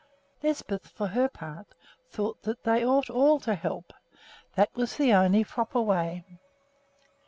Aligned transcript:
Lisbeth, 0.41 0.87
for 0.87 1.05
her 1.09 1.29
part, 1.29 1.75
thought 2.09 2.41
they 2.63 2.83
ought 2.83 3.11
all 3.11 3.39
to 3.41 3.53
help; 3.53 3.93
that 4.55 4.73
was 4.73 4.97
the 4.97 5.13
only 5.13 5.43
proper 5.43 5.79
way. 5.79 6.25